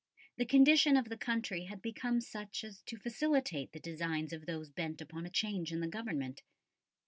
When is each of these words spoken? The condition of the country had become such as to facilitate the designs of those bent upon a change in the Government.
The 0.37 0.47
condition 0.47 0.97
of 0.97 1.09
the 1.09 1.15
country 1.15 1.65
had 1.65 1.79
become 1.79 2.21
such 2.21 2.63
as 2.63 2.81
to 2.87 2.97
facilitate 2.97 3.71
the 3.71 3.79
designs 3.79 4.33
of 4.33 4.47
those 4.47 4.71
bent 4.71 4.99
upon 4.99 5.27
a 5.27 5.29
change 5.29 5.71
in 5.71 5.79
the 5.79 5.85
Government. 5.87 6.41